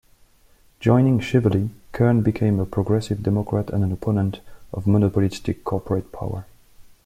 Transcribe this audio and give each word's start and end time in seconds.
Joining 0.79 1.19
Shively, 1.19 1.69
Kern 1.91 2.23
became 2.23 2.59
a 2.59 2.65
progressive 2.65 3.21
Democrat 3.21 3.69
and 3.69 3.83
an 3.83 3.91
opponent 3.91 4.39
of 4.73 4.87
monopolistic 4.87 5.63
corporate 5.63 6.11
power. 6.11 6.47